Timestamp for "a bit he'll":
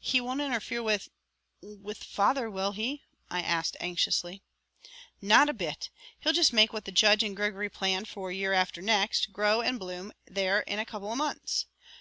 5.48-6.32